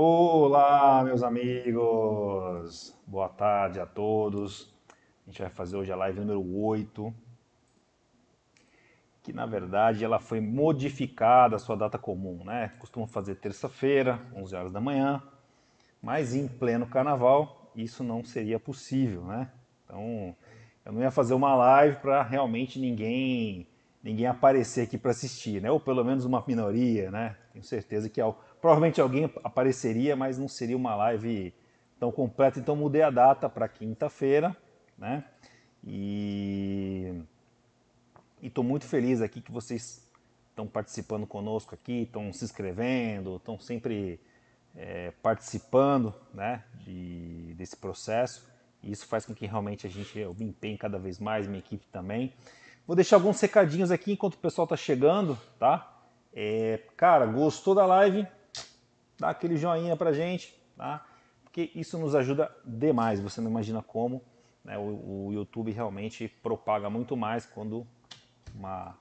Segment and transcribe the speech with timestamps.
[0.00, 2.96] Olá, meus amigos!
[3.04, 4.72] Boa tarde a todos.
[5.26, 7.12] A gente vai fazer hoje a live número 8,
[9.24, 12.70] que na verdade ela foi modificada a sua data comum, né?
[12.78, 15.20] Costumo fazer terça-feira, 11 horas da manhã,
[16.00, 19.50] mas em pleno carnaval isso não seria possível, né?
[19.84, 20.32] Então,
[20.84, 23.66] eu não ia fazer uma live para realmente ninguém
[24.00, 25.72] ninguém aparecer aqui para assistir, né?
[25.72, 27.36] Ou pelo menos uma minoria, né?
[27.52, 28.20] Tenho certeza que
[28.60, 31.54] provavelmente alguém apareceria, mas não seria uma live
[31.98, 32.58] tão completa.
[32.58, 34.56] Então mudei a data para quinta-feira,
[34.96, 35.24] né?
[35.84, 37.14] E
[38.42, 40.06] estou muito feliz aqui que vocês
[40.50, 44.20] estão participando conosco aqui, estão se inscrevendo, estão sempre
[44.76, 46.64] é, participando, né?
[46.84, 48.48] De, desse processo.
[48.82, 51.58] E isso faz com que realmente a gente eu me empenhe cada vez mais, minha
[51.58, 52.32] equipe também.
[52.86, 55.94] Vou deixar alguns recadinhos aqui enquanto o pessoal está chegando, tá?
[56.32, 58.26] É, cara, gostou da live?
[59.18, 61.04] Dá aquele joinha pra gente, tá?
[61.42, 64.22] Porque isso nos ajuda demais, você não imagina como.
[64.64, 64.78] Né?
[64.78, 67.86] O, o, YouTube realmente propaga muito mais quando
[68.54, 68.96] uma,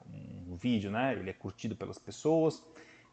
[0.49, 1.13] um vídeo né?
[1.13, 2.63] ele é curtido pelas pessoas.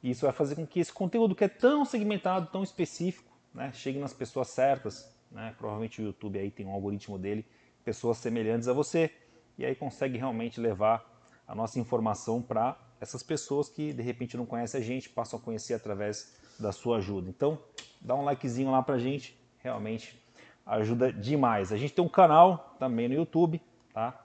[0.03, 3.70] E isso vai fazer com que esse conteúdo que é tão segmentado, tão específico, né?
[3.73, 5.12] chegue nas pessoas certas.
[5.31, 5.55] Né?
[5.59, 7.45] Provavelmente o YouTube aí tem um algoritmo dele,
[7.84, 9.11] pessoas semelhantes a você
[9.59, 11.05] e aí consegue realmente levar
[11.47, 15.42] a nossa informação para essas pessoas que de repente não conhecem a gente, passam a
[15.42, 17.29] conhecer através da sua ajuda.
[17.29, 17.59] Então,
[18.01, 20.21] dá um likezinho lá pra gente, realmente
[20.67, 21.73] ajuda demais.
[21.73, 23.61] A gente tem um canal também no YouTube,
[23.93, 24.19] tá?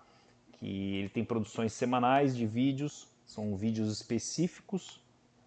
[0.54, 5.02] Que ele tem produções semanais de vídeos, são vídeos específicos,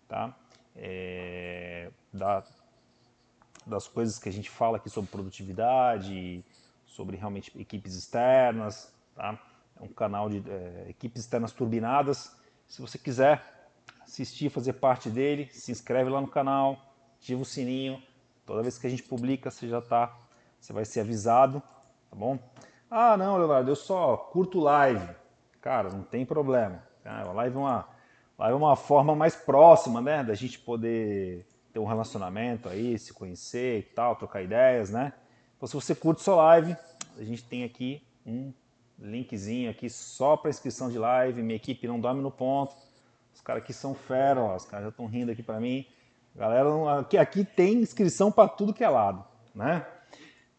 [0.09, 0.37] tá?
[0.75, 2.45] É, da,
[3.67, 6.45] das coisas que a gente fala aqui sobre produtividade,
[6.87, 9.39] sobre realmente equipes externas, tá?
[9.81, 12.37] É um canal de é, equipes externas turbinadas.
[12.69, 13.62] Se você quiser
[14.13, 16.77] assistir, fazer parte dele, se inscreve lá no canal,
[17.19, 18.01] ativa o sininho.
[18.45, 20.15] Toda vez que a gente publica, você já tá,
[20.61, 21.63] você vai ser avisado,
[22.11, 22.39] tá bom?
[22.91, 25.09] Ah, não, Leonardo, eu só curto live.
[25.63, 26.83] Cara, não tem problema.
[27.03, 27.89] A live é uma,
[28.39, 33.15] live é uma forma mais próxima, né, da gente poder ter um relacionamento aí, se
[33.15, 35.15] conhecer e tal, trocar ideias, né?
[35.57, 36.77] Então, se você curte sua live,
[37.17, 38.53] a gente tem aqui um
[38.98, 41.42] linkzinho aqui só para inscrição de live.
[41.42, 42.77] Minha equipe não dorme no ponto.
[43.35, 45.87] Os caras aqui são fera, ó, os caras já estão rindo aqui para mim.
[46.35, 49.87] Galera, aqui, aqui tem inscrição para tudo que é lado, né?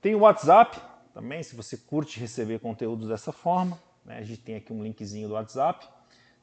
[0.01, 0.79] Tem o WhatsApp
[1.13, 3.79] também, se você curte receber conteúdos dessa forma.
[4.03, 4.17] Né?
[4.17, 5.87] A gente tem aqui um linkzinho do WhatsApp.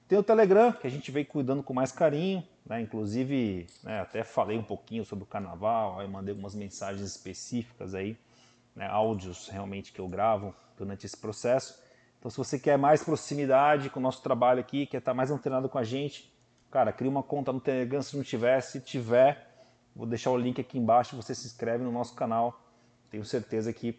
[0.09, 2.43] Tem o Telegram, que a gente vem cuidando com mais carinho.
[2.65, 2.81] Né?
[2.81, 8.17] Inclusive, né, até falei um pouquinho sobre o carnaval, aí mandei algumas mensagens específicas aí,
[8.75, 11.83] né, áudios realmente que eu gravo durante esse processo.
[12.21, 15.71] Então, se você quer mais proximidade com o nosso trabalho aqui, quer estar mais antenado
[15.71, 16.31] com a gente,
[16.71, 18.61] cara, cria uma conta no Telegram se não tiver.
[18.61, 19.49] Se tiver,
[19.97, 21.17] vou deixar o link aqui embaixo.
[21.17, 22.61] Você se inscreve no nosso canal.
[23.11, 23.99] Tenho certeza que,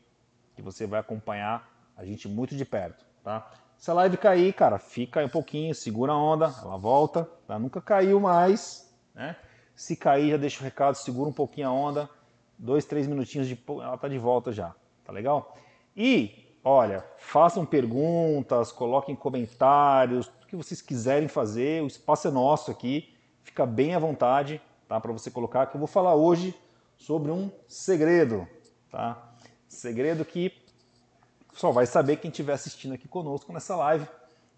[0.55, 1.67] que você vai acompanhar
[1.97, 3.51] a gente muito de perto, tá?
[3.75, 7.27] Se a live cair, cara, fica um pouquinho, segura a onda, ela volta.
[7.49, 9.35] Ela nunca caiu mais, né?
[9.75, 12.07] Se cair, já deixa o recado, segura um pouquinho a onda.
[12.55, 15.57] Dois, três minutinhos de ela tá de volta já, tá legal?
[15.97, 22.71] E olha, façam perguntas, coloquem comentários, o que vocês quiserem fazer, o espaço é nosso
[22.71, 23.13] aqui,
[23.43, 24.99] fica bem à vontade, tá?
[24.99, 26.53] Para você colocar, que eu vou falar hoje
[26.97, 28.47] sobre um segredo,
[28.89, 29.35] tá?
[29.67, 30.53] Segredo que
[31.53, 34.07] só vai saber quem estiver assistindo aqui conosco nessa live,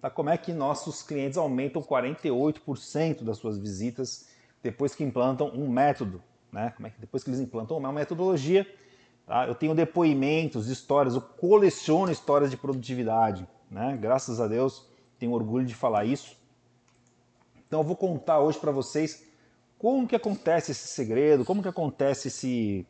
[0.01, 0.09] tá?
[0.09, 4.27] Como é que nossos clientes aumentam 48% das suas visitas
[4.61, 6.21] depois que implantam um método,
[6.51, 6.73] né?
[6.75, 8.67] Como é que depois que eles implantam uma metodologia
[9.25, 9.47] Tá?
[9.47, 13.47] Eu tenho depoimentos, histórias, eu coleciono histórias de produtividade.
[13.69, 13.97] Né?
[13.99, 16.37] Graças a Deus, tenho orgulho de falar isso.
[17.67, 19.27] Então eu vou contar hoje para vocês
[19.77, 22.85] como que acontece esse segredo, como que acontece esse,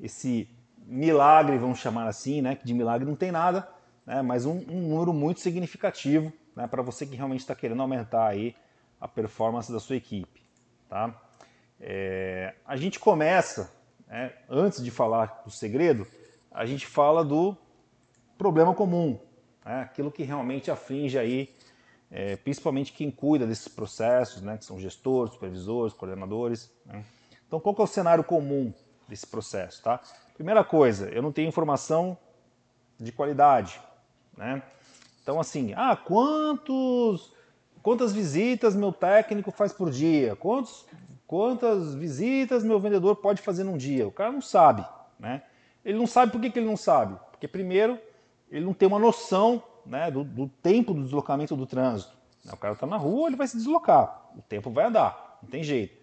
[0.00, 0.48] esse
[0.86, 2.56] milagre, vamos chamar assim, né?
[2.56, 3.68] que de milagre não tem nada,
[4.04, 4.22] né?
[4.22, 6.66] mas um, um número muito significativo né?
[6.66, 8.54] para você que realmente está querendo aumentar aí
[9.00, 10.42] a performance da sua equipe.
[10.88, 11.14] Tá?
[11.80, 13.72] É, a gente começa
[14.06, 16.06] né, antes de falar do segredo,
[16.50, 17.56] a gente fala do
[18.38, 19.18] problema comum,
[19.64, 21.54] né, aquilo que realmente aflige aí,
[22.10, 26.70] é, principalmente quem cuida desses processos, né, que são gestores, supervisores, coordenadores.
[26.86, 27.04] Né.
[27.46, 28.72] Então, qual é o cenário comum
[29.08, 29.82] desse processo?
[29.82, 30.00] Tá?
[30.34, 32.16] Primeira coisa, eu não tenho informação
[32.98, 33.80] de qualidade.
[34.36, 34.62] Né?
[35.22, 37.32] Então, assim, ah, quantos,
[37.82, 40.36] quantas visitas meu técnico faz por dia?
[40.36, 40.86] Quantos
[41.26, 44.06] Quantas visitas meu vendedor pode fazer num dia?
[44.06, 44.84] O cara não sabe,
[45.18, 45.42] né?
[45.84, 47.18] Ele não sabe por que, que ele não sabe?
[47.30, 47.98] Porque primeiro
[48.50, 52.14] ele não tem uma noção né, do, do tempo do deslocamento do trânsito.
[52.52, 55.62] O cara está na rua, ele vai se deslocar, o tempo vai andar, não tem
[55.62, 55.96] jeito.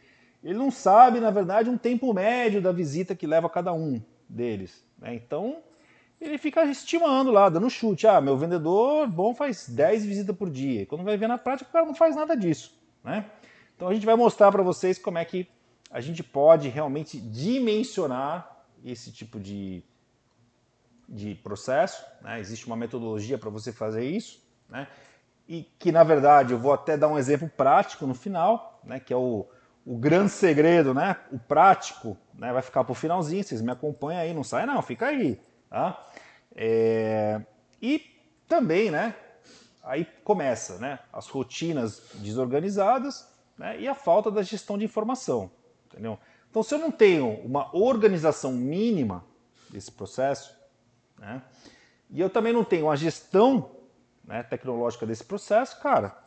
[0.43, 4.83] ele não sabe, na verdade, um tempo médio da visita que leva cada um deles.
[4.97, 5.13] Né?
[5.15, 5.57] Então,
[6.19, 8.07] ele fica estimando lá, dando chute.
[8.07, 10.85] Ah, meu vendedor bom faz 10 visitas por dia.
[10.85, 12.73] Quando vai ver na prática, o cara não faz nada disso.
[13.03, 13.25] Né?
[13.81, 15.49] Então, a gente vai mostrar para vocês como é que
[15.89, 19.81] a gente pode realmente dimensionar esse tipo de,
[21.09, 22.05] de processo.
[22.21, 22.39] Né?
[22.39, 24.39] Existe uma metodologia para você fazer isso.
[24.69, 24.87] Né?
[25.49, 28.99] E que, na verdade, eu vou até dar um exemplo prático no final, né?
[28.99, 29.47] que é o
[29.83, 31.15] o grande segredo, né?
[31.31, 32.53] O prático, né?
[32.53, 33.43] Vai ficar para o finalzinho.
[33.43, 36.07] Vocês me acompanham aí, não sai não, fica aí, tá?
[36.55, 37.41] É...
[37.81, 37.99] E
[38.47, 39.15] também, né?
[39.83, 40.99] Aí começa, né?
[41.11, 43.79] As rotinas desorganizadas, né?
[43.79, 45.51] E a falta da gestão de informação,
[45.85, 46.17] entendeu?
[46.49, 49.25] Então, se eu não tenho uma organização mínima
[49.69, 50.55] desse processo,
[51.17, 51.41] né?
[52.09, 53.71] E eu também não tenho a gestão
[54.25, 56.17] né, tecnológica desse processo, cara,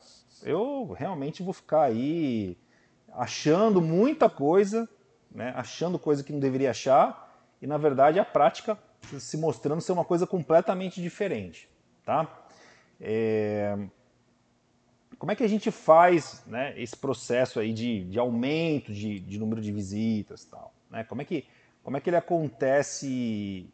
[0.43, 2.57] eu realmente vou ficar aí
[3.13, 4.89] achando muita coisa,
[5.31, 8.79] né, achando coisa que não deveria achar, e na verdade a prática
[9.19, 11.69] se mostrando ser uma coisa completamente diferente.
[12.05, 12.47] Tá?
[13.01, 13.77] É...
[15.25, 19.39] Como é que a gente faz né, esse processo aí de, de aumento de, de,
[19.39, 20.75] número de visitas tal?
[20.91, 21.03] Né?
[21.03, 21.47] Como, é que,
[21.83, 23.67] como é que ele acontece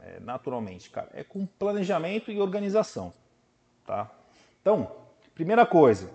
[0.00, 0.90] é, naturalmente?
[0.90, 1.08] Cara?
[1.14, 3.12] É com planejamento e organização.
[3.86, 4.10] Tá?
[4.60, 4.90] Então,
[5.36, 6.10] primeira coisa,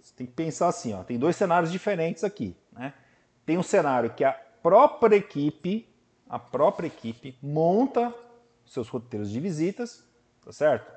[0.00, 2.54] você tem que pensar assim, ó, tem dois cenários diferentes aqui.
[2.70, 2.94] Né?
[3.44, 5.84] Tem um cenário que a própria equipe,
[6.28, 8.14] a própria equipe monta
[8.64, 10.08] seus roteiros de visitas,
[10.44, 10.92] tá certo?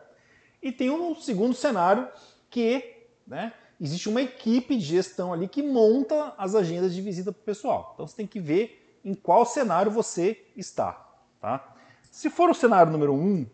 [0.61, 2.07] E tem um segundo cenário
[2.51, 2.98] que
[3.29, 7.43] né, existe uma equipe de gestão ali que monta as agendas de visita para o
[7.43, 7.91] pessoal.
[7.93, 11.07] Então você tem que ver em qual cenário você está.
[11.39, 11.75] Tá?
[12.11, 13.45] Se for o cenário número um,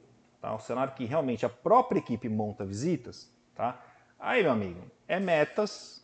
[0.42, 3.80] tá, o cenário que realmente a própria equipe monta visitas, tá?
[4.18, 6.04] Aí, meu amigo, é metas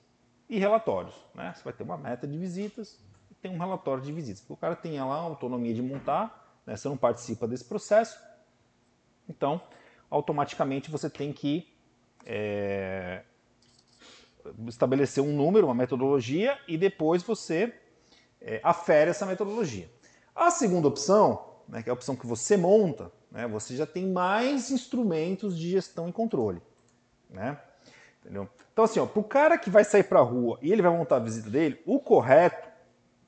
[0.49, 1.15] e relatórios.
[1.33, 1.53] Né?
[1.55, 2.99] Você vai ter uma meta de visitas
[3.31, 4.41] e tem um relatório de visitas.
[4.41, 6.75] Porque o cara tem lá a autonomia de montar, né?
[6.75, 8.19] você não participa desse processo.
[9.27, 9.61] Então,
[10.09, 11.73] automaticamente você tem que
[12.25, 13.23] é,
[14.67, 17.73] estabelecer um número, uma metodologia e depois você
[18.39, 19.89] é, afere essa metodologia.
[20.35, 24.07] A segunda opção, né, que é a opção que você monta, né, você já tem
[24.07, 26.61] mais instrumentos de gestão e controle.
[27.29, 27.57] Né?
[28.21, 28.47] Entendeu?
[28.71, 31.17] Então, assim, para o cara que vai sair para a rua e ele vai montar
[31.17, 32.69] a visita dele, o correto,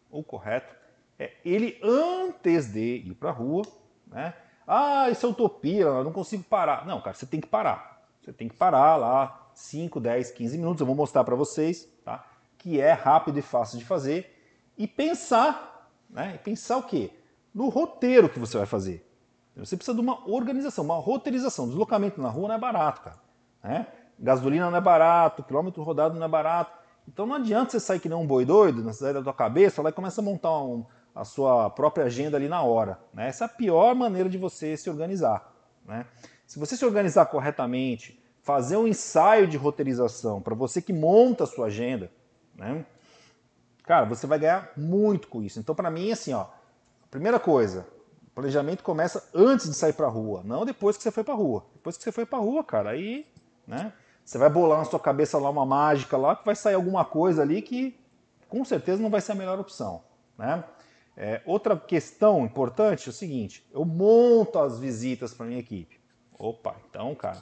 [0.09, 0.75] o correto
[1.19, 3.63] é ele antes de ir para a rua,
[4.07, 4.33] né?
[4.65, 6.85] Ah, isso é utopia, eu não consigo parar.
[6.85, 8.01] Não, cara, você tem que parar.
[8.21, 10.81] Você tem que parar lá 5, 10, 15 minutos.
[10.81, 12.25] Eu vou mostrar para vocês, tá?
[12.57, 14.29] Que é rápido e fácil de fazer.
[14.77, 16.33] E pensar, né?
[16.35, 17.11] E pensar o quê?
[17.53, 19.07] No roteiro que você vai fazer.
[19.55, 21.67] Você precisa de uma organização, uma roteirização.
[21.67, 23.19] Deslocamento na rua não é barato, cara.
[23.63, 23.87] Né?
[24.19, 26.77] gasolina não é barato, quilômetro rodado não é barato.
[27.07, 29.81] Então não adianta você sair que nem um boi doido, na cidade da tua cabeça,
[29.81, 32.99] lá e começa a montar um, a sua própria agenda ali na hora.
[33.13, 33.27] Né?
[33.27, 35.53] Essa é a pior maneira de você se organizar.
[35.85, 36.05] Né?
[36.47, 41.47] Se você se organizar corretamente, fazer um ensaio de roteirização para você que monta a
[41.47, 42.11] sua agenda,
[42.53, 42.85] né?
[43.83, 45.59] cara, você vai ganhar muito com isso.
[45.59, 46.47] Então, para mim, assim, ó,
[47.09, 47.87] primeira coisa,
[48.27, 51.65] o planejamento começa antes de sair para rua, não depois que você foi para rua.
[51.73, 53.25] Depois que você foi para rua, cara, aí,
[53.65, 53.93] né?
[54.25, 57.41] Você vai bolar na sua cabeça lá uma mágica lá que vai sair alguma coisa
[57.41, 57.97] ali que
[58.47, 60.01] com certeza não vai ser a melhor opção.
[60.37, 60.63] Né?
[61.17, 65.99] É, outra questão importante é o seguinte: eu monto as visitas para minha equipe.
[66.39, 67.41] Opa, então, cara,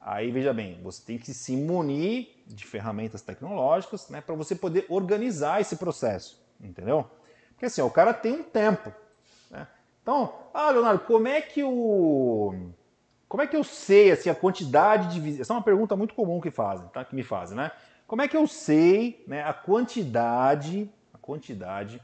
[0.00, 4.86] aí veja bem, você tem que se munir de ferramentas tecnológicas né, para você poder
[4.88, 7.08] organizar esse processo, entendeu?
[7.50, 8.92] Porque assim, ó, o cara tem um tempo.
[9.50, 9.66] Né?
[10.02, 12.72] Então, ah, Leonardo, como é que o
[13.28, 15.46] como é que eu sei assim, a quantidade de visitas?
[15.46, 17.04] Essa é uma pergunta muito comum que fazem, tá?
[17.04, 17.70] Que me fazem, né?
[18.04, 22.02] Como é que eu sei né, a quantidade, a quantidade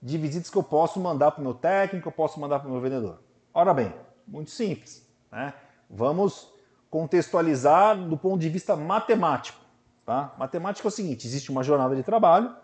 [0.00, 2.70] de visitas que eu posso mandar para o meu técnico, eu posso mandar para o
[2.70, 3.20] meu vendedor?
[3.52, 3.92] Ora bem,
[4.24, 5.04] muito simples.
[5.32, 5.52] Né?
[5.90, 6.52] Vamos
[6.90, 9.58] contextualizar do ponto de vista matemático.
[10.04, 10.34] Tá?
[10.38, 12.54] Matemática é o seguinte: existe uma jornada de trabalho,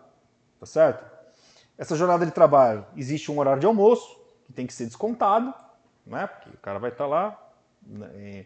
[0.59, 1.05] tá certo?
[1.77, 5.53] Essa jornada de trabalho existe um horário de almoço que tem que ser descontado,
[6.05, 6.27] né?
[6.27, 7.39] Porque o cara vai estar lá
[7.85, 8.45] né, é,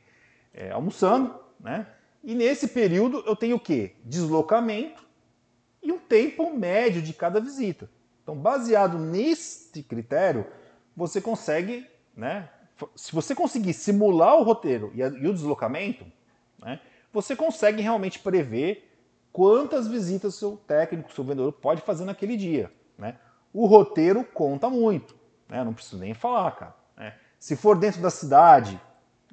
[0.54, 1.88] é, almoçando, né?
[2.24, 3.96] E nesse período eu tenho o quê?
[4.04, 5.08] Deslocamento
[5.82, 7.90] e um tempo médio de cada visita.
[8.22, 10.46] Então, baseado neste critério,
[10.96, 12.50] você consegue, né?
[12.96, 16.06] Se você conseguir simular o roteiro e, o deslocamento,
[16.60, 16.80] né,
[17.12, 18.90] você consegue realmente prever
[19.32, 22.72] quantas visitas seu técnico, seu vendedor pode fazer naquele dia.
[22.98, 23.16] Né?
[23.54, 25.16] O roteiro conta muito,
[25.48, 25.64] né?
[25.64, 26.76] não preciso nem falar, cara.
[26.96, 27.16] Né?
[27.40, 28.80] Se for dentro da cidade,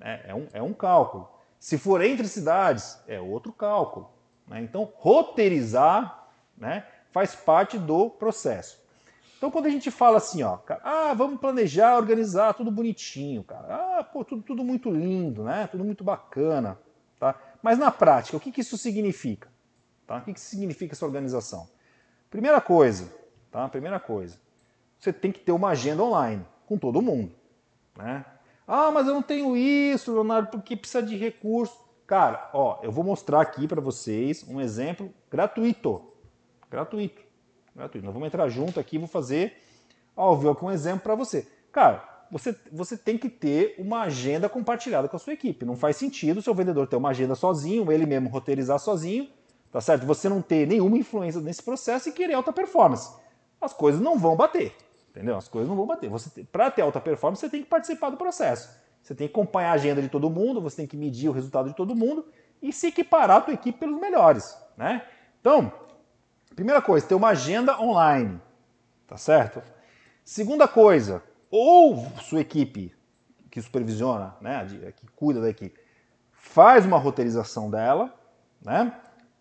[0.01, 1.29] é, é, um, é um cálculo.
[1.59, 4.11] Se for entre cidades, é outro cálculo.
[4.47, 4.63] Né?
[4.63, 6.87] Então, roteirizar, né?
[7.11, 8.79] faz parte do processo.
[9.37, 13.99] Então quando a gente fala assim, ó, cara, ah, vamos planejar, organizar, tudo bonitinho, cara.
[13.99, 15.67] Ah, pô, tudo, tudo muito lindo, né?
[15.71, 16.79] Tudo muito bacana,
[17.21, 17.35] tá?
[17.63, 19.49] Mas na prática, o que, que isso significa?
[20.07, 20.19] Tá?
[20.19, 21.69] O que, que significa essa organização?
[22.31, 23.13] Primeira coisa,
[23.51, 23.69] tá?
[23.69, 24.39] Primeira coisa,
[24.99, 27.35] você tem que ter uma agenda online com todo mundo,
[27.97, 28.25] né?
[28.67, 31.79] Ah, mas eu não tenho isso, Leonardo, porque precisa de recurso.
[32.07, 36.03] Cara, ó, eu vou mostrar aqui para vocês um exemplo gratuito.
[36.71, 37.26] Gratuito.
[37.77, 38.05] Gratuito.
[38.05, 39.55] Nós vamos entrar junto aqui, vou fazer
[40.17, 41.47] ao vivo um exemplo para você.
[41.71, 45.67] Cara, você, você tem que ter uma agenda compartilhada com a sua equipe.
[45.67, 49.29] Não faz sentido o seu vendedor ter uma agenda sozinho, ele mesmo roteirizar sozinho,
[49.71, 50.07] tá certo?
[50.07, 53.15] Você não ter nenhuma influência nesse processo e querer alta performance.
[53.61, 54.75] As coisas não vão bater.
[55.11, 55.37] Entendeu?
[55.37, 56.09] As coisas não vão bater.
[56.09, 58.71] Você para ter alta performance, você tem que participar do processo.
[59.03, 61.69] Você tem que acompanhar a agenda de todo mundo, você tem que medir o resultado
[61.69, 62.25] de todo mundo
[62.61, 65.07] e se equiparar a tua equipe pelos melhores, né?
[65.41, 65.73] Então,
[66.57, 68.41] primeira coisa, ter uma agenda online,
[69.07, 69.63] tá certo?
[70.25, 72.93] Segunda coisa, ou sua equipe
[73.51, 75.79] que supervisiona, né, que cuida da equipe,
[76.33, 78.13] faz uma roteirização dela,
[78.63, 78.93] né?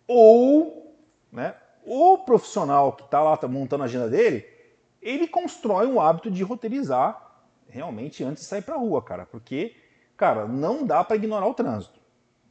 [0.06, 0.94] Ou,
[1.32, 1.54] né,
[1.84, 4.46] o profissional que está lá tá montando a agenda dele,
[5.00, 7.20] ele constrói um hábito de roteirizar
[7.68, 9.26] realmente antes de sair para a rua, cara.
[9.26, 9.74] Porque,
[10.16, 12.00] cara, não dá para ignorar o trânsito.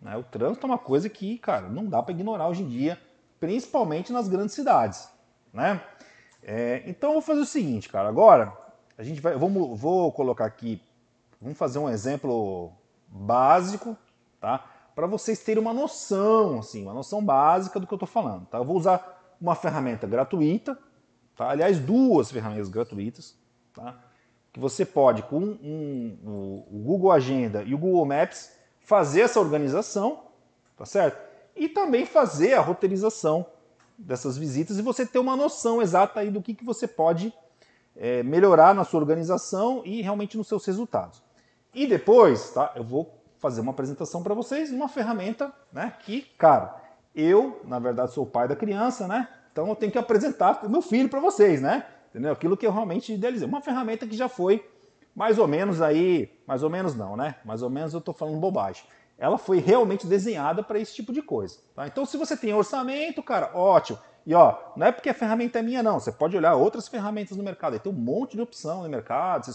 [0.02, 0.16] Né?
[0.18, 3.00] O trânsito é uma coisa que, cara, não dá para ignorar hoje em dia,
[3.46, 5.10] principalmente nas grandes cidades,
[5.54, 5.82] né?
[6.44, 8.10] É, então eu vou fazer o seguinte, cara.
[8.10, 8.56] Agora
[8.98, 10.82] a gente vai, vamos, vou colocar aqui,
[11.42, 12.72] vamos fazer um exemplo
[13.08, 13.98] básico,
[14.40, 14.66] tá?
[14.94, 18.58] Para vocês terem uma noção, assim, uma noção básica do que eu estou falando, tá?
[18.58, 20.78] Eu vou usar uma ferramenta gratuita,
[21.36, 21.50] Tá?
[21.50, 23.36] Aliás, duas ferramentas gratuitas,
[23.74, 24.00] tá?
[24.54, 29.38] que você pode, com um, um, o Google Agenda e o Google Maps, fazer essa
[29.38, 30.24] organização,
[30.78, 31.20] tá certo?
[31.56, 33.46] E também fazer a roteirização
[33.98, 37.34] dessas visitas e você ter uma noção exata aí do que, que você pode
[37.96, 41.24] é, melhorar na sua organização e realmente nos seus resultados.
[41.74, 46.76] E depois, tá, eu vou fazer uma apresentação para vocês, uma ferramenta, né, que, cara,
[47.14, 50.70] eu, na verdade, sou o pai da criança, né, então eu tenho que apresentar o
[50.70, 51.86] meu filho para vocês, né?
[52.10, 52.34] Entendeu?
[52.34, 53.48] Aquilo que eu realmente idealizei.
[53.48, 54.66] Uma ferramenta que já foi
[55.16, 57.36] mais ou menos aí, mais ou menos não, né?
[57.46, 58.84] Mais ou menos eu estou falando bobagem.
[59.18, 61.58] Ela foi realmente desenhada para esse tipo de coisa.
[61.74, 61.88] Tá?
[61.88, 63.98] Então, se você tem orçamento, cara, ótimo.
[64.26, 66.00] E ó, não é porque a ferramenta é minha, não.
[66.00, 67.74] Você pode olhar outras ferramentas no mercado.
[67.74, 69.48] Aí tem um monte de opção no mercado.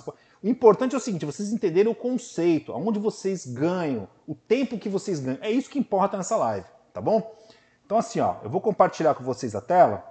[0.43, 4.89] O importante é o seguinte: vocês entenderem o conceito, aonde vocês ganham, o tempo que
[4.89, 5.41] vocês ganham.
[5.43, 7.37] É isso que importa nessa live, tá bom?
[7.85, 10.05] Então assim, ó, eu vou compartilhar com vocês a tela.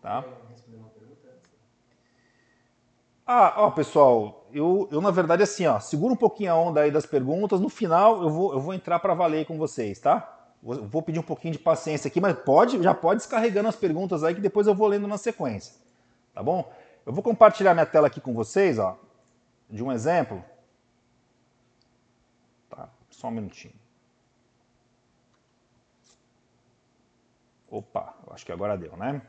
[0.00, 0.24] Tá?
[3.26, 6.90] Ah, ó, pessoal, eu, eu na verdade assim, ó, segura um pouquinho a onda aí
[6.90, 7.60] das perguntas.
[7.60, 10.46] No final eu vou, eu vou entrar para valer com vocês, tá?
[10.62, 14.22] Vou, vou pedir um pouquinho de paciência aqui, mas pode, já pode descarregando as perguntas
[14.22, 15.74] aí que depois eu vou lendo na sequência,
[16.32, 16.72] tá bom?
[17.04, 18.96] Eu vou compartilhar minha tela aqui com vocês, ó,
[19.68, 20.42] de um exemplo.
[22.70, 23.74] Tá, só um minutinho.
[27.68, 29.20] Opa, acho que agora deu, né?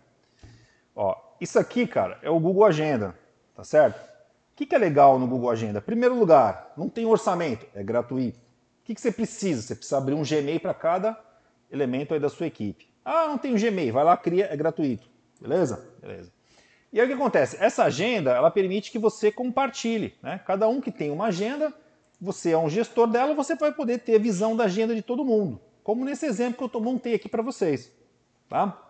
[0.95, 3.17] Ó, isso aqui, cara, é o Google Agenda,
[3.55, 4.14] tá certo?
[4.55, 5.81] O que, que é legal no Google Agenda?
[5.81, 8.39] Primeiro lugar, não tem orçamento, é gratuito.
[8.39, 9.61] O que, que você precisa?
[9.61, 11.19] Você precisa abrir um Gmail para cada
[11.69, 12.87] elemento aí da sua equipe.
[13.03, 15.09] Ah, não tem um Gmail, vai lá, cria, é gratuito.
[15.41, 15.85] Beleza?
[15.99, 16.31] Beleza.
[16.93, 17.57] E aí o que acontece?
[17.59, 20.39] Essa agenda, ela permite que você compartilhe, né?
[20.47, 21.73] Cada um que tem uma agenda,
[22.21, 25.59] você é um gestor dela, você vai poder ter visão da agenda de todo mundo.
[25.83, 27.91] Como nesse exemplo que eu montei aqui para vocês.
[28.47, 28.81] Tá?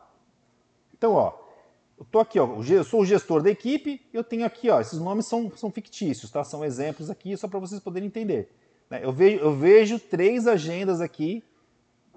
[0.93, 1.34] Então, ó,
[1.98, 5.00] eu tô aqui, ó, eu sou o gestor da equipe, eu tenho aqui, ó, esses
[5.00, 6.44] nomes são, são fictícios, tá?
[6.44, 8.54] São exemplos aqui só para vocês poderem entender.
[8.90, 9.00] Né?
[9.04, 11.44] Eu vejo, eu vejo três agendas aqui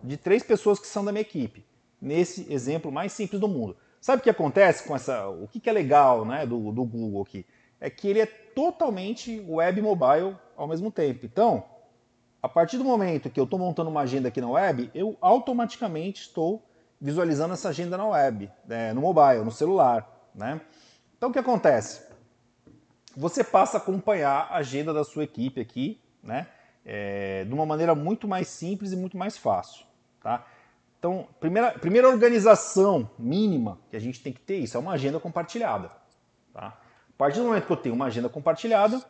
[0.03, 1.65] de três pessoas que são da minha equipe,
[2.01, 3.77] nesse exemplo mais simples do mundo.
[4.01, 7.23] Sabe o que acontece com essa, o que, que é legal, né, do, do Google
[7.23, 7.47] aqui?
[7.81, 11.25] É que ele é totalmente web e mobile ao mesmo tempo.
[11.25, 11.65] Então,
[12.43, 16.23] a partir do momento que eu estou montando uma agenda aqui na web, eu automaticamente
[16.23, 16.65] estou
[17.01, 20.09] visualizando essa agenda na web, né, no mobile, no celular.
[20.35, 20.61] Né?
[21.17, 22.07] Então o que acontece?
[23.17, 26.47] Você passa a acompanhar a agenda da sua equipe aqui, né?
[26.85, 29.85] É, de uma maneira muito mais simples e muito mais fácil.
[30.23, 30.47] Tá?
[30.99, 35.21] Então, primeira, primeira organização mínima que a gente tem que ter isso é uma agenda
[35.21, 35.91] compartilhada.
[36.53, 36.67] Tá?
[36.69, 39.03] A partir do momento que eu tenho uma agenda compartilhada,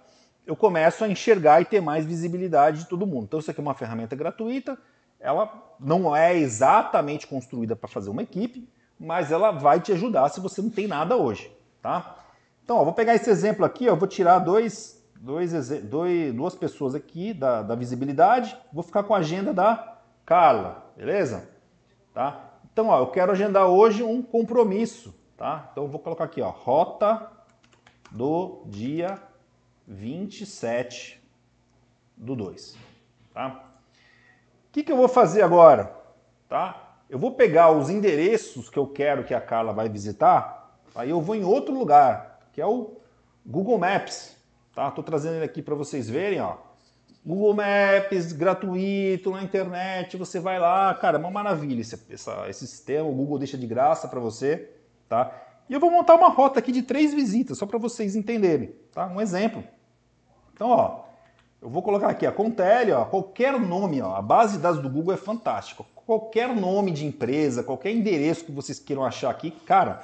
[0.46, 3.24] eu começo a enxergar e ter mais visibilidade de todo mundo.
[3.24, 4.78] Então, isso aqui é uma ferramenta gratuita,
[5.20, 10.40] ela não é exatamente construída para fazer uma equipe, mas ela vai te ajudar se
[10.40, 12.16] você não tem nada hoje, tá?
[12.64, 16.94] Então, ó, vou pegar esse exemplo aqui, ó, vou tirar dois, dois, dois, duas pessoas
[16.94, 21.48] aqui da, da visibilidade, vou ficar com a agenda da Carla, beleza?
[22.12, 22.50] Tá?
[22.72, 25.68] Então, ó, eu quero agendar hoje um compromisso, tá?
[25.72, 27.30] Então, eu vou colocar aqui, ó, rota
[28.10, 29.20] do dia
[29.86, 31.22] 27
[32.16, 32.76] do 2,
[33.32, 33.67] tá?
[34.68, 35.92] O que, que eu vou fazer agora,
[36.48, 37.00] tá?
[37.08, 41.20] Eu vou pegar os endereços que eu quero que a Carla vai visitar, aí eu
[41.22, 42.98] vou em outro lugar, que é o
[43.44, 44.36] Google Maps,
[44.74, 44.90] tá?
[44.90, 46.56] Tô trazendo ele aqui para vocês verem, ó.
[47.24, 52.66] Google Maps, gratuito, na internet, você vai lá, cara, é uma maravilha esse, essa, esse
[52.66, 54.70] sistema, o Google deixa de graça para você,
[55.08, 55.32] tá?
[55.68, 59.06] E eu vou montar uma rota aqui de três visitas, só para vocês entenderem, tá?
[59.06, 59.64] Um exemplo.
[60.52, 61.07] Então, ó,
[61.60, 64.88] eu vou colocar aqui a Contele, ó, qualquer nome, ó, a base de dados do
[64.88, 65.84] Google é fantástica.
[66.06, 70.02] Qualquer nome de empresa, qualquer endereço que vocês queiram achar aqui, cara,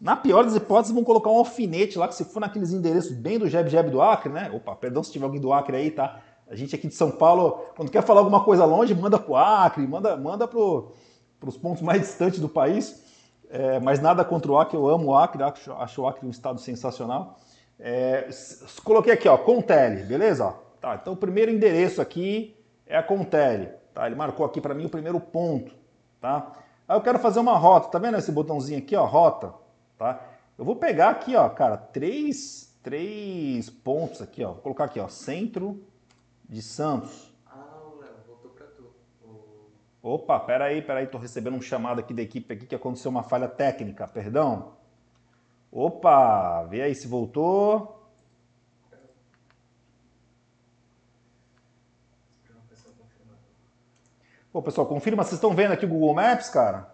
[0.00, 3.38] na pior das hipóteses, vão colocar um alfinete lá, que se for naqueles endereços bem
[3.38, 4.50] do Jeb Jeb do Acre, né?
[4.52, 6.20] Opa, perdão se tiver alguém do Acre aí, tá?
[6.48, 9.86] A gente aqui de São Paulo, quando quer falar alguma coisa longe, manda pro Acre,
[9.86, 10.92] manda, manda pro,
[11.38, 13.02] pros pontos mais distantes do país.
[13.50, 16.30] É, mas nada contra o Acre, eu amo o Acre, acho, acho o Acre um
[16.30, 17.36] estado sensacional.
[17.78, 18.28] É,
[18.84, 20.54] coloquei aqui, ó, Contele, beleza?
[20.80, 22.56] Tá, então o primeiro endereço aqui
[22.86, 24.06] é a Contele, tá?
[24.06, 25.74] Ele marcou aqui para mim o primeiro ponto,
[26.20, 26.52] tá?
[26.88, 29.52] Aí eu quero fazer uma rota, tá vendo esse botãozinho aqui, ó, rota,
[29.98, 30.20] tá?
[30.56, 35.08] Eu vou pegar aqui, ó, cara, três, três pontos aqui, ó, vou colocar aqui, ó,
[35.08, 35.84] centro
[36.48, 37.30] de Santos,
[40.02, 43.46] Opa, peraí, peraí, tô recebendo um chamado aqui da equipe aqui que aconteceu uma falha
[43.46, 44.72] técnica, perdão.
[45.70, 47.99] Opa, vê aí se voltou.
[54.52, 56.92] Pô, pessoal, confirma, vocês estão vendo aqui o Google Maps, cara?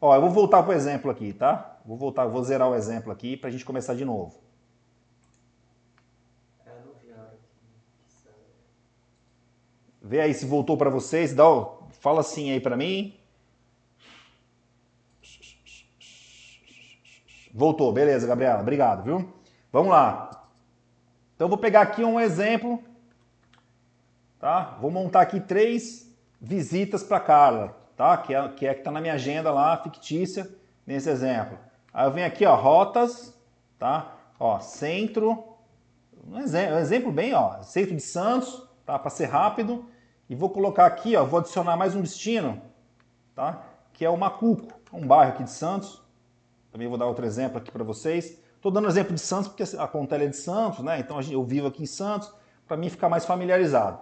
[0.00, 1.78] Ó, eu vou voltar para o exemplo aqui, tá?
[1.84, 4.38] Vou voltar, vou zerar o exemplo aqui para a gente começar de novo.
[10.00, 11.34] Vê aí se voltou para vocês.
[11.34, 11.44] Dá,
[12.00, 13.18] fala assim aí para mim.
[17.52, 18.60] Voltou, beleza, Gabriela.
[18.60, 19.32] Obrigado, viu?
[19.72, 20.48] Vamos lá.
[21.34, 22.82] Então vou pegar aqui um exemplo,
[24.38, 24.76] tá?
[24.80, 26.13] Vou montar aqui três
[26.44, 28.16] visitas para Carla, tá?
[28.18, 30.48] Que é que é que tá na minha agenda lá, fictícia,
[30.86, 31.58] nesse exemplo.
[31.92, 33.34] Aí eu venho aqui, ó, rotas,
[33.78, 34.12] tá?
[34.38, 35.44] Ó, centro,
[36.26, 38.98] um exemplo, um exemplo bem, ó, centro de Santos, tá?
[38.98, 39.84] Para ser rápido.
[40.28, 42.60] E vou colocar aqui, ó, vou adicionar mais um destino,
[43.34, 43.62] tá?
[43.94, 46.02] que é o Macuco, um bairro aqui de Santos.
[46.70, 48.38] Também vou dar outro exemplo aqui para vocês.
[48.56, 50.98] Estou dando exemplo de Santos porque a Contele é de Santos, né?
[50.98, 52.30] então eu vivo aqui em Santos,
[52.66, 54.00] para mim ficar mais familiarizado.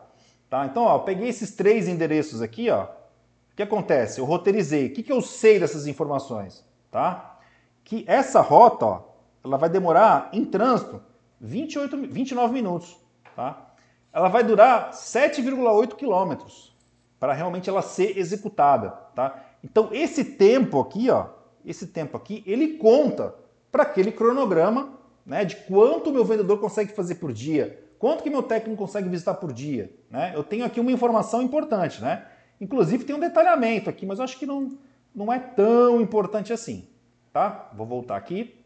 [0.53, 0.67] Tá?
[0.67, 2.83] Então, ó, peguei esses três endereços aqui, ó.
[2.85, 4.21] o que acontece?
[4.21, 4.89] Eu roteirizei.
[4.89, 6.63] O que, que eu sei dessas informações?
[6.91, 7.39] Tá?
[7.83, 9.03] Que essa rota, ó,
[9.43, 11.01] ela vai demorar em trânsito
[11.41, 12.99] 28, 29 minutos.
[13.35, 13.73] Tá?
[14.13, 16.77] ela vai durar 7,8 quilômetros
[17.19, 19.43] para realmente ela ser executada, tá?
[19.65, 21.29] Então esse tempo aqui, ó,
[21.65, 23.35] esse tempo aqui, ele conta
[23.71, 28.31] para aquele cronograma, né, de quanto o meu vendedor consegue fazer por dia, quanto que
[28.31, 30.33] meu técnico consegue visitar por dia, né?
[30.35, 32.27] Eu tenho aqui uma informação importante, né?
[32.61, 34.77] Inclusive tem um detalhamento aqui, mas eu acho que não,
[35.15, 36.89] não é tão importante assim,
[37.33, 37.71] tá?
[37.73, 38.61] Vou voltar aqui.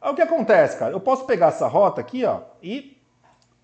[0.00, 0.92] Aí o que acontece, cara?
[0.94, 2.96] Eu posso pegar essa rota aqui, ó, e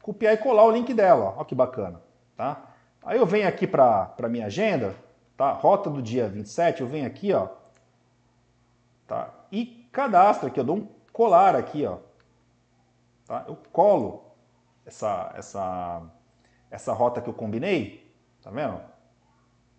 [0.03, 1.33] copiar e colar o link dela.
[1.35, 2.03] Olha que bacana,
[2.37, 2.63] tá?
[3.03, 4.95] Aí eu venho aqui para a minha agenda,
[5.35, 5.51] tá?
[5.53, 7.49] Rota do dia 27, eu venho aqui, ó,
[9.07, 9.31] tá?
[9.51, 11.97] E cadastro aqui, eu dou um colar aqui, ó,
[13.27, 13.47] tá?
[13.49, 14.30] Eu colo
[14.91, 16.03] essa essa
[16.71, 18.81] essa rota que eu combinei, tá vendo?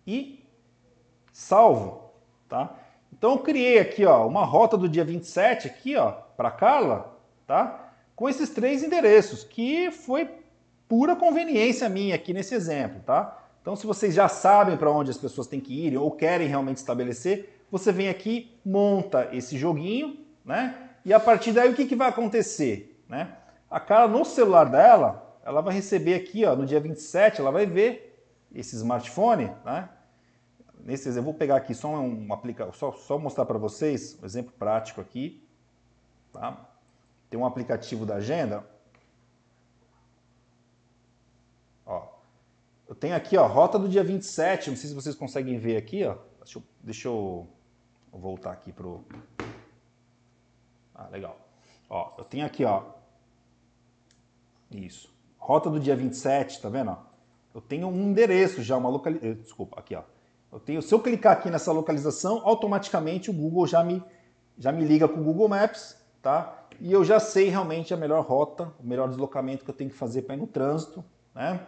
[0.06, 0.44] E
[1.32, 2.10] salvo,
[2.48, 2.74] tá?
[3.12, 7.92] Então eu criei aqui, ó, uma rota do dia 27 aqui, ó, para Carla, tá?
[8.14, 10.28] com esses três endereços, que foi
[10.88, 13.38] pura conveniência minha aqui nesse exemplo, tá?
[13.60, 16.76] Então, se vocês já sabem para onde as pessoas têm que ir ou querem realmente
[16.76, 20.90] estabelecer, você vem aqui, monta esse joguinho, né?
[21.04, 23.36] E a partir daí o que, que vai acontecer, né?
[23.72, 27.64] A cara no celular dela, ela vai receber aqui, ó, no dia 27, ela vai
[27.64, 28.22] ver
[28.54, 29.88] esse smartphone, né?
[30.78, 34.26] Nesse exemplo, eu vou pegar aqui só um aplicativo, só, só mostrar para vocês um
[34.26, 35.42] exemplo prático aqui,
[36.30, 36.68] tá?
[37.30, 38.62] tem um aplicativo da agenda.
[41.86, 42.06] Ó,
[42.86, 46.04] eu tenho aqui, ó, rota do dia 27, não sei se vocês conseguem ver aqui,
[46.04, 46.18] ó.
[46.40, 47.48] Deixa eu, deixa eu
[48.12, 49.02] voltar aqui pro...
[50.94, 51.40] Ah, legal.
[51.88, 53.00] Ó, eu tenho aqui, ó,
[54.78, 55.12] isso.
[55.38, 56.96] Rota do dia 27, tá vendo?
[57.54, 59.30] Eu tenho um endereço já, uma localização.
[59.30, 60.02] Eh, desculpa, aqui, ó.
[60.52, 64.02] Eu tenho, se eu clicar aqui nessa localização, automaticamente o Google já me,
[64.58, 66.62] já me liga com o Google Maps, tá?
[66.80, 69.96] e eu já sei realmente a melhor rota, o melhor deslocamento que eu tenho que
[69.96, 71.04] fazer para ir no trânsito,
[71.34, 71.60] né?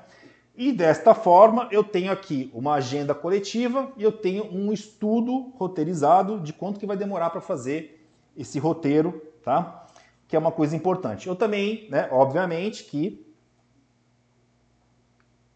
[0.57, 6.41] E desta forma eu tenho aqui uma agenda coletiva e eu tenho um estudo roteirizado
[6.41, 9.84] de quanto que vai demorar para fazer esse roteiro, tá?
[10.29, 11.27] Que é uma coisa importante.
[11.27, 13.25] Eu também, né, obviamente que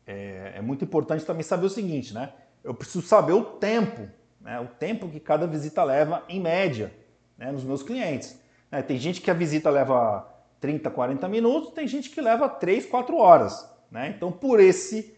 [0.07, 2.33] é, é muito importante também saber o seguinte, né?
[2.65, 4.09] Eu preciso saber o tempo,
[4.41, 4.59] né?
[4.61, 6.93] O tempo que cada visita leva em média,
[7.37, 8.39] né, nos meus clientes.
[8.71, 8.83] Né?
[8.83, 10.27] Tem gente que a visita leva
[10.61, 13.69] 30, 40 minutos, tem gente que leva 3, 4 horas.
[13.91, 14.13] Né?
[14.17, 15.15] Então, por esse,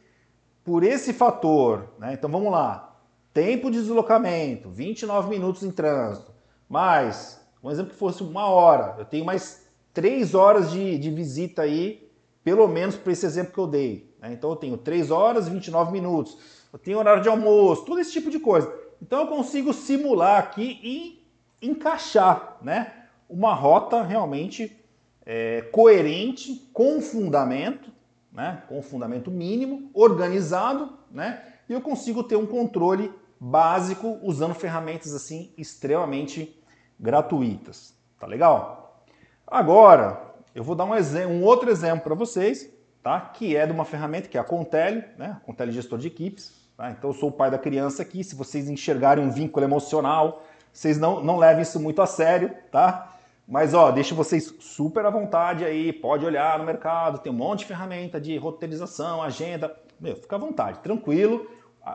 [0.64, 2.12] por esse fator, né?
[2.12, 2.96] então vamos lá,
[3.32, 6.32] tempo de deslocamento, 29 minutos em trânsito,
[6.68, 11.62] mais, um exemplo que fosse uma hora, eu tenho mais 3 horas de, de visita
[11.62, 12.08] aí,
[12.42, 14.14] pelo menos para esse exemplo que eu dei.
[14.20, 14.32] Né?
[14.32, 16.38] Então, eu tenho 3 horas e 29 minutos,
[16.72, 18.72] eu tenho horário de almoço, todo esse tipo de coisa.
[19.02, 21.26] Então, eu consigo simular aqui e
[21.60, 22.92] encaixar né?
[23.28, 24.76] uma rota realmente
[25.24, 27.90] é, coerente, com fundamento,
[28.32, 35.14] né, com fundamento mínimo, organizado, né, e eu consigo ter um controle básico usando ferramentas
[35.14, 36.59] assim extremamente
[37.00, 37.94] gratuitas.
[38.18, 39.02] Tá legal?
[39.46, 40.20] Agora,
[40.54, 42.70] eu vou dar um, exemplo, um outro exemplo para vocês,
[43.02, 43.20] tá?
[43.20, 45.40] que é de uma ferramenta que é a Contele, né?
[45.44, 46.52] Contele Gestor de Equipes.
[46.76, 46.90] Tá?
[46.90, 48.22] Então, eu sou o pai da criança aqui.
[48.22, 53.16] Se vocês enxergarem um vínculo emocional, vocês não, não levem isso muito a sério, tá?
[53.46, 57.60] Mas ó, deixo vocês super à vontade aí, pode olhar no mercado, tem um monte
[57.60, 59.76] de ferramenta de roteirização, agenda.
[59.98, 61.50] Meu, fica à vontade, tranquilo.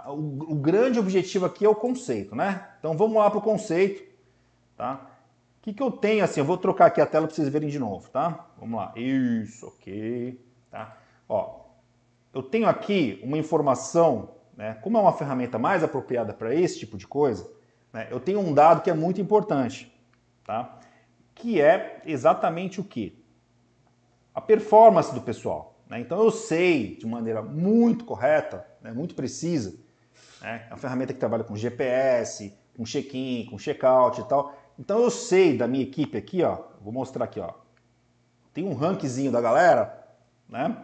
[0.07, 2.67] O, o grande objetivo aqui é o conceito, né?
[2.79, 4.03] Então vamos lá para o conceito,
[4.75, 5.11] tá?
[5.59, 6.39] O que, que eu tenho assim?
[6.39, 8.47] Eu vou trocar aqui a tela para vocês verem de novo, tá?
[8.59, 8.93] Vamos lá.
[8.95, 10.39] Isso, ok.
[10.69, 10.97] Tá?
[11.27, 11.61] Ó,
[12.33, 14.75] eu tenho aqui uma informação, né?
[14.81, 17.49] Como é uma ferramenta mais apropriada para esse tipo de coisa,
[17.91, 18.07] né?
[18.11, 19.91] eu tenho um dado que é muito importante,
[20.43, 20.79] tá?
[21.33, 23.21] que é exatamente o que?
[24.33, 25.79] A performance do pessoal.
[25.87, 25.99] Né?
[25.99, 29.77] Então eu sei de maneira muito correta, né, muito precisa,
[30.41, 30.67] né?
[30.71, 34.53] é ferramenta que trabalha com GPS, com check-in, com check-out e tal.
[34.77, 37.53] Então eu sei da minha equipe aqui, ó, vou mostrar aqui, ó,
[38.53, 40.05] tem um rankzinho da galera,
[40.49, 40.77] né?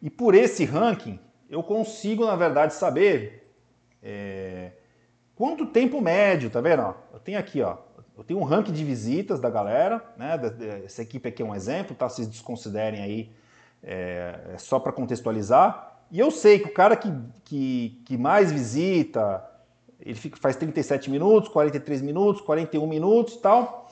[0.00, 3.50] E por esse ranking eu consigo, na verdade, saber
[4.02, 4.72] é,
[5.34, 6.94] quanto tempo médio, tá vendo?
[7.12, 7.78] Eu tenho aqui, ó,
[8.16, 10.38] eu tenho um ranking de visitas da galera, né?
[10.84, 12.08] Essa equipe aqui é um exemplo, tá?
[12.08, 13.32] Vocês desconsiderem aí,
[13.82, 16.02] é, é só para contextualizar.
[16.10, 17.12] E eu sei que o cara que,
[17.44, 19.44] que, que mais visita,
[20.00, 23.90] ele fica, faz 37 minutos, 43 minutos, 41 minutos tal.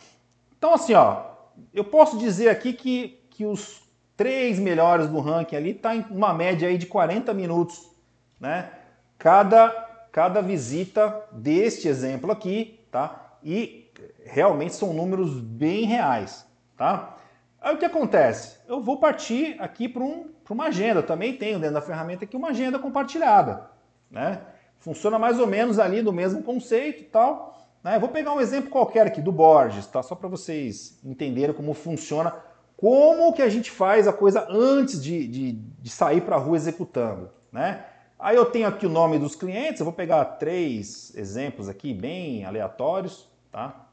[0.56, 1.24] Então, assim, ó,
[1.72, 3.82] eu posso dizer aqui que, que os
[4.16, 7.90] três melhores do ranking ali tá em uma média aí de 40 minutos,
[8.38, 8.70] né?
[9.18, 9.68] Cada,
[10.10, 13.36] cada visita deste exemplo aqui, tá?
[13.42, 13.90] E
[14.24, 17.16] realmente são números bem reais, tá?
[17.60, 18.58] Aí o que acontece?
[18.66, 21.00] Eu vou partir aqui para um, uma agenda.
[21.00, 23.70] Eu também tenho dentro da ferramenta aqui uma agenda compartilhada,
[24.10, 24.40] né?
[24.82, 27.56] Funciona mais ou menos ali no mesmo conceito e tal.
[27.84, 28.00] Né?
[28.00, 30.02] Vou pegar um exemplo qualquer aqui do Borges, tá?
[30.02, 32.34] Só para vocês entenderem como funciona,
[32.76, 36.56] como que a gente faz a coisa antes de, de, de sair para a rua
[36.56, 37.84] executando, né?
[38.18, 42.44] Aí eu tenho aqui o nome dos clientes, eu vou pegar três exemplos aqui bem
[42.44, 43.86] aleatórios, tá?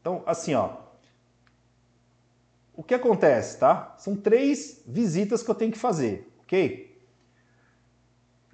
[0.00, 0.70] Então, assim, ó.
[2.74, 3.94] O que acontece, tá?
[3.98, 6.85] São três visitas que eu tenho que fazer, ok?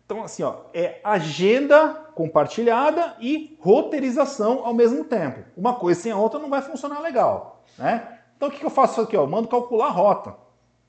[0.04, 5.44] Então, assim, ó, é agenda compartilhada e roteirização ao mesmo tempo.
[5.56, 8.18] Uma coisa sem a outra não vai funcionar legal, né?
[8.36, 9.16] Então, o que eu faço aqui?
[9.16, 9.22] Ó?
[9.22, 10.36] Eu mando calcular a rota,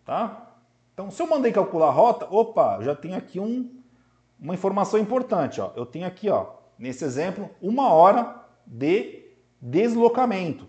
[0.04, 0.56] tá?
[0.94, 3.72] Então, se eu mandei calcular a rota, opa, já tenho aqui um,
[4.40, 5.72] uma informação importante, ó.
[5.76, 6.48] Eu tenho aqui, ó,
[6.78, 9.24] nesse exemplo, uma hora de
[9.62, 10.68] deslocamento,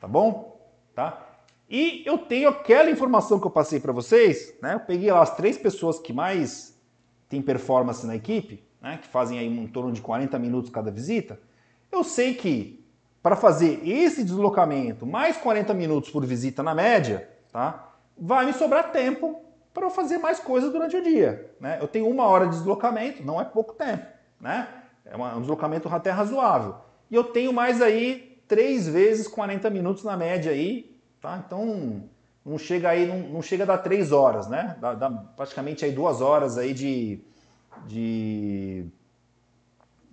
[0.00, 0.60] tá bom?
[0.94, 1.22] Tá?
[1.68, 4.74] E eu tenho aquela informação que eu passei para vocês, né?
[4.74, 6.75] Eu peguei lá as três pessoas que mais
[7.28, 8.98] têm performance na equipe, né?
[9.00, 11.38] Que fazem aí em torno de 40 minutos cada visita.
[11.90, 12.84] Eu sei que
[13.22, 17.92] para fazer esse deslocamento mais 40 minutos por visita na média, tá?
[18.16, 19.40] Vai me sobrar tempo
[19.74, 21.78] para eu fazer mais coisas durante o dia, né?
[21.80, 24.06] Eu tenho uma hora de deslocamento, não é pouco tempo,
[24.40, 24.68] né?
[25.04, 26.76] É um deslocamento até razoável.
[27.10, 31.42] E eu tenho mais aí três vezes 40 minutos na média aí, tá?
[31.44, 32.04] Então
[32.46, 34.76] não chega aí, não, não chega a dar três horas, né?
[34.80, 37.18] Dá, dá, praticamente aí duas horas aí de,
[37.88, 38.86] de,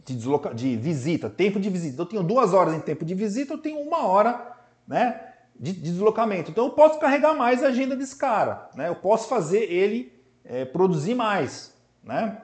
[0.04, 2.02] de, desloca, de visita, tempo de visita.
[2.02, 4.52] Eu tenho duas horas em tempo de visita, eu tenho uma hora,
[4.88, 5.30] né?
[5.56, 6.50] De, de deslocamento.
[6.50, 8.90] Então eu posso carregar mais a agenda desse cara, né?
[8.90, 10.12] Eu posso fazer ele
[10.44, 12.42] é, produzir mais, né?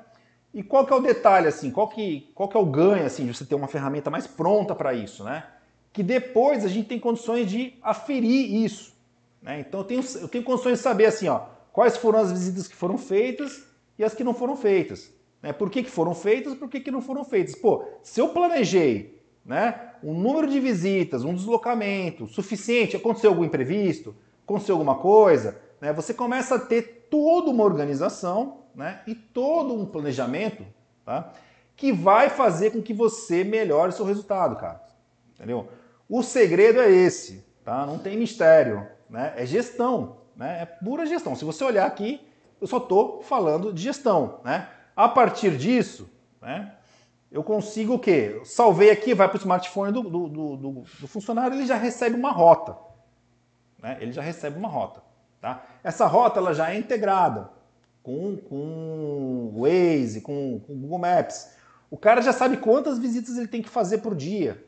[0.53, 3.25] E qual que é o detalhe, assim, qual que, qual que é o ganho, assim,
[3.25, 5.45] de você ter uma ferramenta mais pronta para isso, né?
[5.91, 8.95] Que depois a gente tem condições de aferir isso,
[9.41, 9.59] né?
[9.59, 12.75] Então eu tenho, eu tenho condições de saber, assim, ó, quais foram as visitas que
[12.75, 13.63] foram feitas
[13.97, 15.13] e as que não foram feitas.
[15.41, 15.53] Né?
[15.53, 17.55] Por que, que foram feitas, por que, que não foram feitas?
[17.55, 24.15] Pô, se eu planejei né, um número de visitas, um deslocamento suficiente, aconteceu algum imprevisto,
[24.43, 29.85] aconteceu alguma coisa, né, você começa a ter toda uma organização né, e todo um
[29.85, 30.65] planejamento
[31.05, 31.33] tá,
[31.75, 34.83] que vai fazer com que você melhore seu resultado, cara.
[35.33, 35.69] Entendeu?
[36.07, 37.85] O segredo é esse, tá?
[37.85, 39.33] Não tem mistério, né?
[39.35, 40.61] É gestão, né?
[40.61, 41.35] É pura gestão.
[41.35, 42.21] Se você olhar aqui,
[42.61, 44.69] eu só estou falando de gestão, né?
[44.95, 46.09] A partir disso,
[46.41, 46.73] né?
[47.31, 48.41] Eu consigo o quê?
[48.43, 52.31] Salvei aqui, vai para o smartphone do, do, do, do, funcionário, ele já recebe uma
[52.31, 52.75] rota,
[53.81, 53.97] né?
[54.01, 55.01] Ele já recebe uma rota,
[55.39, 55.63] tá?
[55.83, 57.51] Essa rota ela já é integrada
[58.01, 61.51] com com Waze, com, com Google Maps.
[61.91, 64.63] O cara já sabe quantas visitas ele tem que fazer por dia.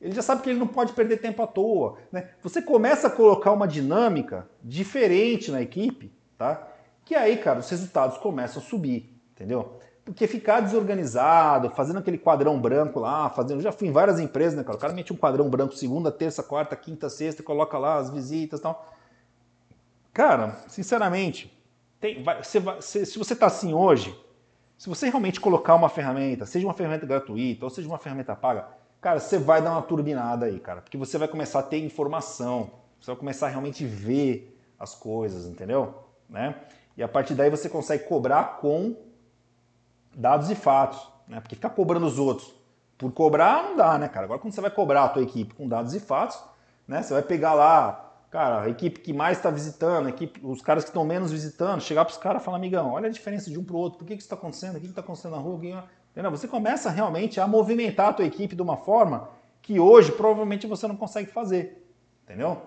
[0.00, 1.96] Ele já sabe que ele não pode perder tempo à toa.
[2.12, 2.28] Né?
[2.42, 6.68] Você começa a colocar uma dinâmica diferente na equipe, tá?
[7.04, 9.78] Que aí, cara, os resultados começam a subir, entendeu?
[10.04, 13.58] Porque ficar desorganizado, fazendo aquele quadrão branco lá, fazendo.
[13.58, 14.76] Eu já fui em várias empresas, né, cara?
[14.76, 18.60] O cara mete um quadrão branco segunda, terça, quarta, quinta, sexta, coloca lá as visitas
[18.60, 18.92] e tal.
[20.12, 21.52] Cara, sinceramente,
[22.00, 22.60] tem, vai, se,
[23.06, 24.16] se você está assim hoje,
[24.78, 28.68] se você realmente colocar uma ferramenta, seja uma ferramenta gratuita ou seja uma ferramenta paga,
[29.06, 32.72] cara, você vai dar uma turbinada aí, cara, porque você vai começar a ter informação,
[33.00, 35.94] você vai começar a realmente ver as coisas, entendeu?
[36.28, 36.56] Né?
[36.96, 38.96] E a partir daí você consegue cobrar com
[40.12, 41.38] dados e fatos, né?
[41.38, 42.52] Porque ficar cobrando os outros
[42.98, 44.24] por cobrar não dá, né, cara?
[44.24, 46.42] Agora quando você vai cobrar a tua equipe com dados e fatos,
[46.88, 47.00] né?
[47.00, 50.90] Você vai pegar lá, cara, a equipe que mais está visitando, equipe, os caras que
[50.90, 53.62] estão menos visitando, chegar para os caras e falar, amigão, olha a diferença de um
[53.62, 54.78] para o outro, por que, que isso está acontecendo?
[54.78, 55.84] O que está acontecendo na rua?
[56.16, 56.30] Entendeu?
[56.30, 59.28] Você começa realmente a movimentar a tua equipe de uma forma
[59.60, 61.86] que hoje provavelmente você não consegue fazer.
[62.24, 62.62] Entendeu?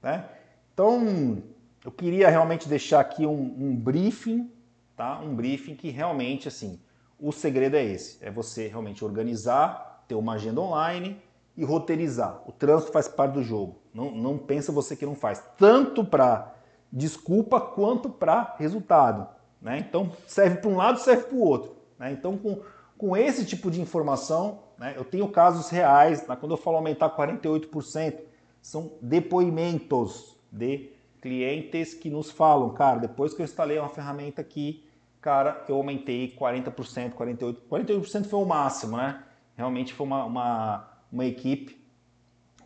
[0.00, 0.24] Né?
[0.72, 1.42] Então,
[1.84, 4.48] eu queria realmente deixar aqui um, um briefing,
[4.96, 5.18] tá?
[5.18, 6.78] Um briefing que realmente, assim,
[7.18, 11.20] o segredo é esse, é você realmente organizar, ter uma agenda online
[11.56, 12.42] e roteirizar.
[12.46, 13.82] O trânsito faz parte do jogo.
[13.92, 15.42] Não, não pensa você que não faz.
[15.58, 16.54] Tanto para
[16.92, 19.26] desculpa quanto para resultado.
[19.60, 19.78] Né?
[19.78, 21.74] Então serve para um lado, serve para o outro.
[21.98, 22.12] Né?
[22.12, 22.60] Então com
[22.96, 28.20] com esse tipo de informação, né, eu tenho casos reais, quando eu falo aumentar 48%,
[28.62, 34.86] são depoimentos de clientes que nos falam, cara, depois que eu instalei uma ferramenta aqui,
[35.20, 39.22] cara, eu aumentei 40%, 48%, 48% foi o máximo, né?
[39.56, 41.82] Realmente foi uma, uma, uma equipe,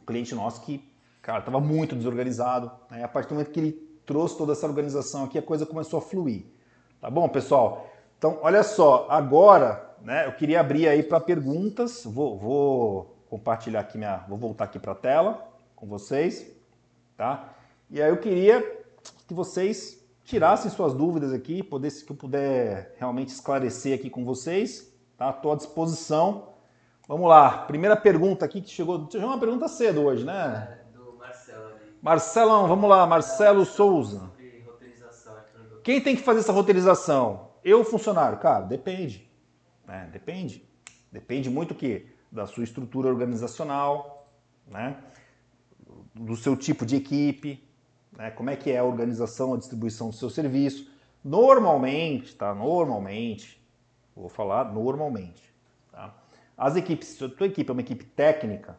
[0.01, 0.85] um cliente nosso que,
[1.23, 3.05] cara, estava muito desorganizado, né?
[3.05, 3.73] A partir do momento que ele
[4.05, 6.47] trouxe toda essa organização aqui, a coisa começou a fluir.
[7.01, 7.88] Tá bom, pessoal?
[8.19, 12.05] Então, olha só, agora né, eu queria abrir aí para perguntas.
[12.05, 16.51] Vou, vou, compartilhar aqui minha, vou voltar aqui para a tela com vocês,
[17.17, 17.55] tá?
[17.91, 18.61] E aí eu queria
[19.27, 24.93] que vocês tirassem suas dúvidas aqui, poder, que eu puder realmente esclarecer aqui com vocês,
[25.17, 25.31] tá?
[25.31, 26.49] Estou à disposição.
[27.07, 30.79] Vamos lá, primeira pergunta aqui que chegou, chegou uma pergunta cedo hoje, né?
[30.93, 31.71] É, do Marcelo.
[32.03, 34.31] Marcelão, vamos lá, Marcelo Souza.
[35.83, 37.49] Quem tem que fazer essa roteirização?
[37.65, 38.39] Eu, funcionário?
[38.39, 39.28] Cara, depende.
[39.88, 40.09] Né?
[40.12, 40.62] Depende.
[41.11, 44.31] Depende muito que da sua estrutura organizacional,
[44.66, 45.03] né?
[46.14, 47.66] do seu tipo de equipe,
[48.12, 48.31] né?
[48.31, 50.92] como é que é a organização, a distribuição do seu serviço.
[51.24, 52.55] Normalmente, tá?
[52.55, 53.61] Normalmente,
[54.14, 55.42] vou falar normalmente,
[55.90, 56.14] tá?
[56.57, 58.79] As equipes, se a tua equipe é uma equipe técnica,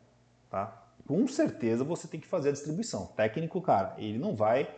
[0.49, 0.85] tá?
[1.05, 3.07] Com certeza você tem que fazer a distribuição.
[3.07, 4.69] Técnico, cara, ele não vai,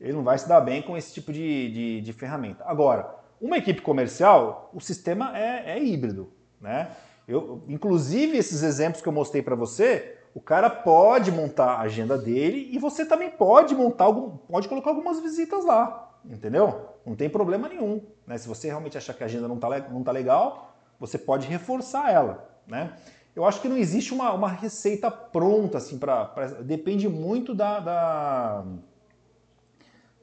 [0.00, 2.64] ele não vai se dar bem com esse tipo de, de, de ferramenta.
[2.66, 6.90] Agora, uma equipe comercial, o sistema é, é híbrido, né?
[7.28, 12.16] Eu, inclusive, esses exemplos que eu mostrei para você, o cara pode montar a agenda
[12.16, 16.90] dele e você também pode montar algum, pode colocar algumas visitas lá, entendeu?
[17.04, 18.02] Não tem problema nenhum.
[18.26, 18.38] Né?
[18.38, 22.12] Se você realmente achar que a agenda não está não tá legal, você pode reforçar
[22.12, 22.92] ela, né?
[23.34, 26.24] Eu acho que não existe uma, uma receita pronta, assim, para.
[26.62, 28.64] Depende muito da, da,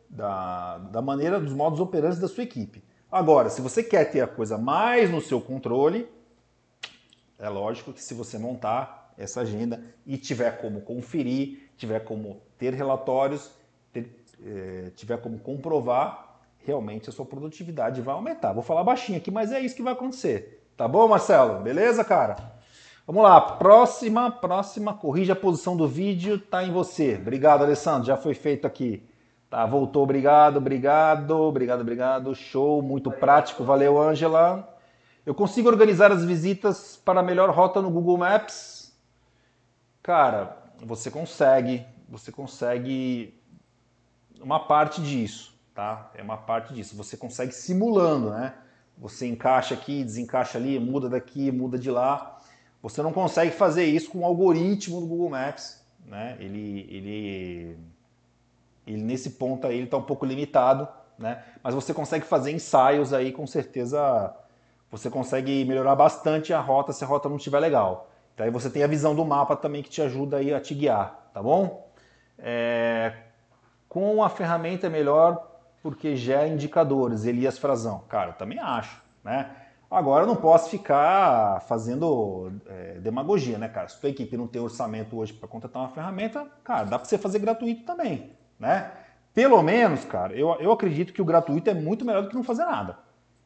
[0.10, 2.84] da, da maneira, dos modos operantes da sua equipe.
[3.13, 6.10] Agora, se você quer ter a coisa mais no seu controle,
[7.38, 12.73] é lógico que se você montar essa agenda e tiver como conferir, tiver como ter
[12.73, 13.52] relatórios,
[13.91, 18.52] ter, é, tiver como comprovar, realmente a sua produtividade vai aumentar.
[18.52, 20.65] Vou falar baixinho aqui, mas é isso que vai acontecer.
[20.76, 21.62] Tá bom, Marcelo?
[21.62, 22.36] Beleza, cara?
[23.06, 27.13] Vamos lá, próxima, próxima, corrija a posição do vídeo, tá em você.
[27.21, 29.04] Obrigado, Alessandro, já foi feito aqui.
[29.54, 32.34] Tá, voltou, obrigado, obrigado, obrigado, obrigado.
[32.34, 33.63] Show, muito prático.
[33.63, 34.68] Valeu, Ângela.
[35.24, 38.92] Eu consigo organizar as visitas para a melhor rota no Google Maps?
[40.02, 43.39] Cara, você consegue, você consegue
[44.42, 46.10] uma parte disso, tá?
[46.16, 46.98] É uma parte disso.
[46.98, 48.56] Você consegue simulando, né?
[48.98, 52.39] Você encaixa aqui, desencaixa ali, muda daqui, muda de lá.
[52.82, 56.38] Você não consegue fazer isso com o algoritmo do Google Maps, né?
[56.39, 57.78] Ele, ele,
[58.86, 61.43] ele nesse ponto aí ele está um pouco limitado, né?
[61.62, 64.36] Mas você consegue fazer ensaios aí, com certeza
[64.91, 68.12] você consegue melhorar bastante a rota se a rota não estiver legal.
[68.34, 70.76] Então aí você tem a visão do mapa também que te ajuda aí a te
[70.76, 71.89] guiar, tá bom?
[72.38, 73.13] É...
[73.89, 78.04] Com a ferramenta é melhor porque gera indicadores, Elias Frazão.
[78.08, 79.52] Cara, eu também acho, né?
[79.89, 83.88] Agora eu não posso ficar fazendo é, demagogia, né, cara?
[83.88, 87.15] Se tua equipe não tem orçamento hoje para contratar uma ferramenta, cara, dá para você
[87.15, 88.92] fazer gratuito também, né?
[89.34, 92.44] Pelo menos, cara, eu, eu acredito que o gratuito é muito melhor do que não
[92.44, 93.00] fazer nada,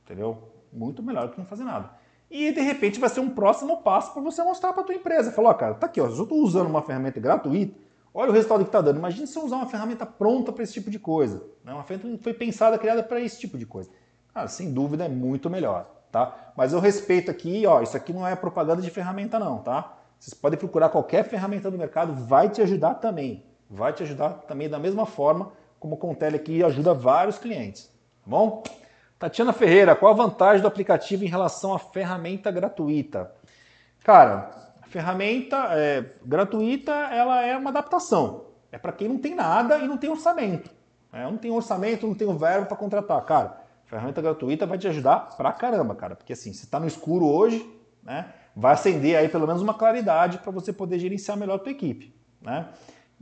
[0.03, 0.37] entendeu?
[0.71, 1.91] Muito melhor do que não fazer nada.
[2.29, 5.31] E de repente vai ser um próximo passo para você mostrar para tua empresa.
[5.31, 7.77] Falar, cara, tá aqui, ó, eu estou usando uma ferramenta gratuita,
[8.13, 8.97] olha o resultado que está dando.
[8.97, 11.41] Imagina se eu usar uma ferramenta pronta para esse tipo de coisa.
[11.63, 11.73] Né?
[11.73, 13.89] Uma ferramenta que foi pensada, criada para esse tipo de coisa.
[14.33, 16.51] Cara, sem dúvida é muito melhor tá?
[16.55, 19.97] Mas eu respeito aqui, ó, isso aqui não é propaganda de ferramenta não, tá?
[20.19, 23.45] Vocês podem procurar qualquer ferramenta do mercado, vai te ajudar também.
[23.69, 27.85] Vai te ajudar também da mesma forma como o Contele aqui ajuda vários clientes,
[28.23, 28.63] tá bom?
[29.19, 33.31] Tatiana Ferreira, qual a vantagem do aplicativo em relação à ferramenta gratuita?
[34.03, 34.49] Cara,
[34.81, 38.45] a ferramenta é, gratuita ela é uma adaptação.
[38.71, 40.69] É para quem não tem nada e não tem orçamento.
[41.11, 43.23] É, não tem orçamento, não tem o verbo para contratar.
[43.25, 46.15] Cara, ferramenta gratuita vai te ajudar pra caramba, cara.
[46.15, 47.67] Porque assim, se tá no escuro hoje,
[48.03, 48.33] né?
[48.55, 52.15] Vai acender aí pelo menos uma claridade para você poder gerenciar melhor a tua equipe,
[52.41, 52.67] né?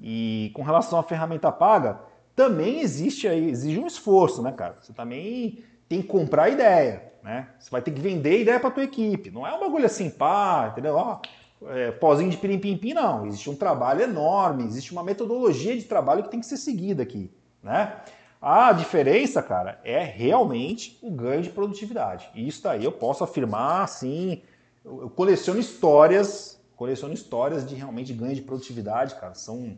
[0.01, 1.99] E com relação à ferramenta paga,
[2.35, 4.77] também existe aí, exige um esforço, né, cara?
[4.81, 7.47] Você também tem que comprar ideia, né?
[7.57, 9.31] Você vai ter que vender ideia para tua equipe.
[9.31, 10.95] Não é um bagulho assim, pá, entendeu?
[10.95, 11.19] Ó,
[11.67, 13.25] é, pozinho de pirim-pim-pim, não.
[13.25, 17.31] Existe um trabalho enorme, existe uma metodologia de trabalho que tem que ser seguida aqui,
[17.63, 17.95] né?
[18.41, 22.29] A diferença, cara, é realmente o ganho de produtividade.
[22.35, 24.41] E isso daí eu posso afirmar assim.
[24.83, 29.33] Eu coleciono histórias, coleciono histórias de realmente ganho de produtividade, cara.
[29.33, 29.77] São,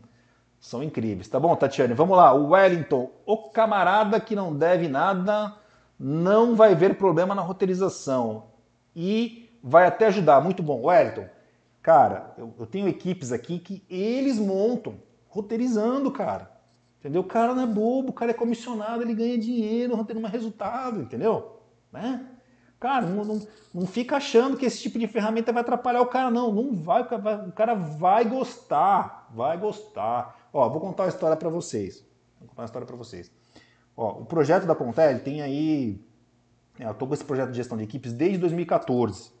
[0.60, 1.28] são incríveis.
[1.28, 1.94] Tá bom, Tatiane?
[1.94, 2.32] Vamos lá.
[2.34, 5.54] O Wellington, o camarada que não deve nada,
[5.98, 8.46] não vai ver problema na roteirização.
[8.94, 10.40] E vai até ajudar.
[10.40, 10.86] Muito bom.
[10.86, 11.26] Wellington,
[11.82, 14.96] cara, eu, eu tenho equipes aqui que eles montam
[15.28, 16.58] roteirizando, cara.
[16.98, 17.20] Entendeu?
[17.20, 21.00] O cara não é bobo, o cara é comissionado, ele ganha dinheiro, tendo mais resultado,
[21.00, 21.60] entendeu?
[21.92, 22.26] Né?
[22.80, 26.30] Cara, não, não, não, fica achando que esse tipo de ferramenta vai atrapalhar o cara,
[26.30, 26.52] não.
[26.52, 30.48] Não vai, o cara vai gostar, vai gostar.
[30.52, 32.04] Ó, vou contar uma história para vocês.
[32.38, 33.32] Vou contar uma história para vocês.
[33.96, 36.00] Ó, o projeto da Contel tem aí.
[36.78, 39.32] É, eu tô com esse projeto de gestão de equipes desde 2014,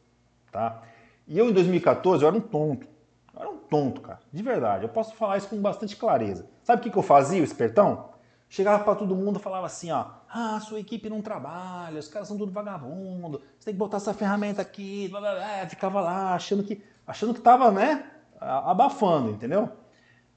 [0.50, 0.82] tá?
[1.28, 2.88] E eu em 2014 eu era um tonto.
[3.32, 4.18] Eu era um tonto, cara.
[4.32, 4.82] De verdade.
[4.82, 6.46] Eu posso falar isso com bastante clareza.
[6.64, 8.08] Sabe o que, que eu fazia, o espertão?
[8.48, 12.28] Chegava para todo mundo e falava assim, ó, ah, sua equipe não trabalha, os caras
[12.28, 15.66] são tudo vagabundo, você tem que botar essa ferramenta aqui, blá, blá, blá.
[15.68, 19.70] ficava lá achando que, achando que tava, né, abafando, entendeu?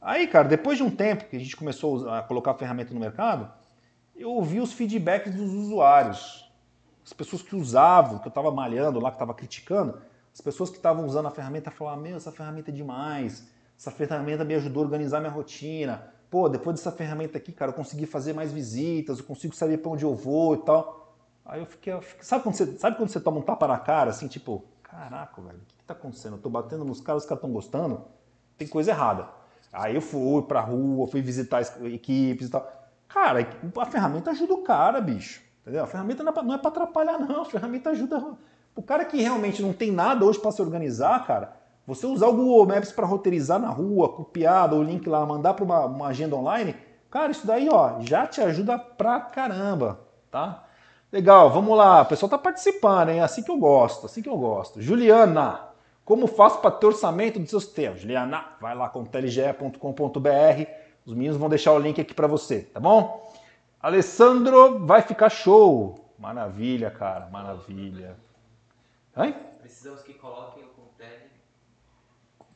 [0.01, 2.99] Aí, cara, depois de um tempo que a gente começou a colocar a ferramenta no
[2.99, 3.49] mercado,
[4.15, 6.51] eu ouvi os feedbacks dos usuários,
[7.05, 10.01] as pessoas que usavam, que eu estava malhando lá, que estava criticando,
[10.33, 13.47] as pessoas que estavam usando a ferramenta falavam, meu, essa ferramenta é demais,
[13.77, 17.75] essa ferramenta me ajudou a organizar minha rotina, pô, depois dessa ferramenta aqui, cara, eu
[17.75, 21.13] consegui fazer mais visitas, eu consigo saber para onde eu vou e tal.
[21.45, 23.77] Aí eu fiquei, eu fiquei, sabe, quando você, sabe quando você toma um tapa na
[23.77, 26.37] cara, assim, tipo, caraca, velho, o que, que tá acontecendo?
[26.37, 28.05] Eu tô batendo nos caras, os caras estão gostando,
[28.57, 29.27] tem coisa errada.
[29.73, 32.65] Aí eu fui pra rua, fui visitar equipes e tal.
[33.09, 33.45] Cara,
[33.77, 35.41] a ferramenta ajuda o cara, bicho.
[35.61, 35.83] Entendeu?
[35.83, 37.41] A ferramenta não é para é atrapalhar, não.
[37.41, 38.37] A ferramenta ajuda.
[38.73, 42.33] O cara que realmente não tem nada hoje para se organizar, cara, você usar o
[42.33, 46.35] Google Maps para roteirizar na rua, copiar o link lá, mandar para uma, uma, agenda
[46.35, 46.75] online,
[47.09, 50.63] cara, isso daí ó, já te ajuda pra caramba, tá?
[51.11, 52.03] Legal, vamos lá.
[52.03, 53.19] O pessoal tá participando, hein?
[53.19, 54.81] Assim que eu gosto, assim que eu gosto.
[54.81, 55.59] Juliana,
[56.05, 57.99] como faço para ter orçamento dos seus temas?
[57.99, 60.65] Juliana, vai lá com telige.com.br.
[61.05, 63.29] Os meninos vão deixar o link aqui para você, tá bom?
[63.81, 65.99] Alessandro, vai ficar show.
[66.17, 68.15] Maravilha, cara, maravilha.
[69.17, 69.35] Hein?
[69.59, 70.63] Precisamos que coloquem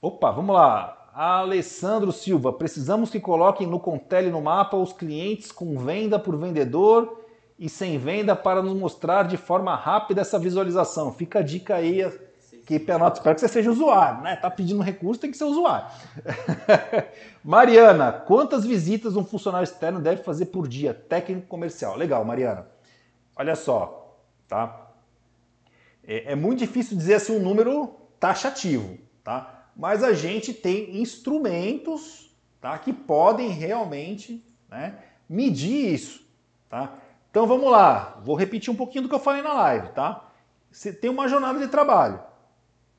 [0.06, 1.10] Opa, vamos lá.
[1.16, 7.26] Alessandro Silva, precisamos que coloquem no Contele no mapa os clientes com venda por vendedor
[7.58, 11.12] e sem venda para nos mostrar de forma rápida essa visualização.
[11.12, 12.04] Fica a dica aí
[12.68, 14.36] que Penota, espero que você seja usuário, né?
[14.36, 15.88] Tá pedindo recurso, tem que ser usuário.
[17.44, 20.94] Mariana, quantas visitas um funcionário externo deve fazer por dia?
[20.94, 21.98] Técnico comercial.
[21.98, 22.68] Legal, Mariana.
[23.36, 24.88] Olha só, tá?
[26.08, 29.55] É, é muito difícil dizer assim um número taxativo, tá?
[29.76, 34.98] Mas a gente tem instrumentos tá, que podem realmente né,
[35.28, 36.26] medir isso.
[36.70, 36.94] tá?
[37.30, 40.30] Então vamos lá, vou repetir um pouquinho do que eu falei na live, tá?
[40.72, 42.20] Você tem uma jornada de trabalho,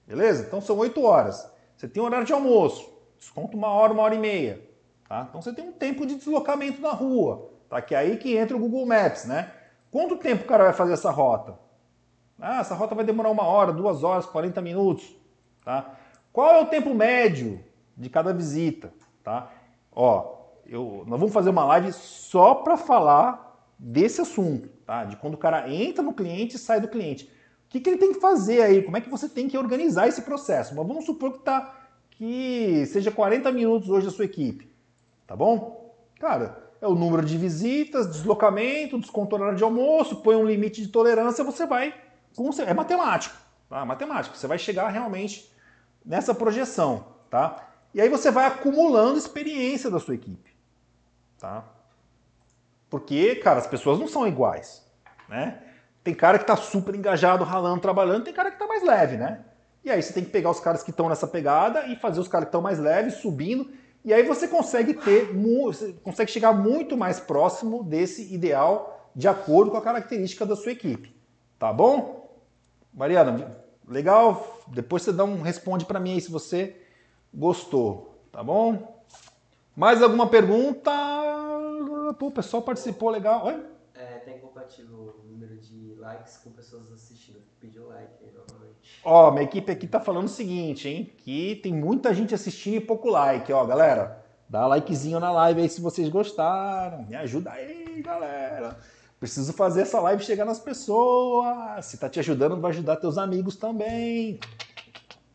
[0.07, 0.47] beleza?
[0.47, 1.51] Então são 8 horas.
[1.77, 4.63] Você tem horário de almoço, desconto uma hora, uma hora e meia,
[5.09, 5.27] tá?
[5.29, 7.81] Então você tem um tempo de deslocamento na rua, tá?
[7.81, 9.53] Que é aí que entra o Google Maps, né?
[9.91, 11.59] Quanto tempo o cara vai fazer essa rota?
[12.39, 15.17] Ah, essa rota vai demorar uma hora, duas horas, 40 minutos,
[15.65, 15.97] tá?
[16.37, 17.65] Qual é o tempo médio
[17.97, 18.93] de cada visita,
[19.25, 19.51] tá?
[19.91, 20.35] Ó,
[20.67, 25.05] eu, nós vamos fazer uma live só para falar desse assunto, tá?
[25.05, 27.25] De quando o cara entra no cliente e sai do cliente.
[27.25, 28.83] O que, que ele tem que fazer aí?
[28.83, 30.77] Como é que você tem que organizar esse processo?
[30.77, 31.75] Mas vamos supor que, tá,
[32.11, 34.71] que seja 40 minutos hoje a sua equipe,
[35.27, 35.97] tá bom?
[36.21, 40.89] Cara, é o número de visitas, deslocamento, desconto horário de almoço, põe um limite de
[40.89, 41.95] tolerância, você vai...
[42.67, 43.35] É matemático,
[43.71, 43.83] tá?
[43.87, 44.37] Matemático.
[44.37, 45.56] Você vai chegar realmente
[46.07, 47.69] nessa projeção, tá?
[47.93, 50.55] E aí você vai acumulando experiência da sua equipe,
[51.39, 51.65] tá?
[52.89, 54.87] Porque, cara, as pessoas não são iguais,
[55.29, 55.61] né?
[56.05, 59.45] Tem cara que tá super engajado, ralando, trabalhando, tem cara que tá mais leve, né?
[59.85, 62.29] E aí você tem que pegar os caras que estão nessa pegada e fazer os
[62.29, 63.69] caras que estão mais leves, subindo,
[64.05, 69.73] e aí você consegue ter, você consegue chegar muito mais próximo desse ideal de acordo
[69.73, 71.13] com a característica da sua equipe.
[71.59, 72.41] Tá bom?
[72.95, 74.61] Mariana, legal?
[74.69, 76.77] Depois você dá um responde para mim aí se você
[77.33, 79.03] gostou, tá bom?
[79.75, 80.91] Mais alguma pergunta?
[82.19, 83.45] Pô, o pessoal participou legal.
[83.47, 83.63] Oi?
[83.95, 87.41] É, tem compatível o número de likes com pessoas assistindo.
[87.61, 89.01] Pediu like aí novamente.
[89.05, 91.13] Ó, minha equipe aqui tá falando o seguinte, hein?
[91.19, 94.25] Que tem muita gente assistindo e pouco like, ó, galera.
[94.49, 97.05] Dá likezinho na live aí se vocês gostaram.
[97.05, 98.79] Me ajuda aí, galera.
[99.19, 101.87] Preciso fazer essa live chegar nas pessoas.
[101.87, 104.39] Se tá te ajudando, vai ajudar teus amigos também.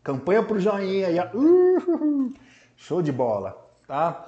[0.03, 1.17] Campanha pro joinha aí.
[2.75, 3.57] Show de bola,
[3.87, 4.25] tá?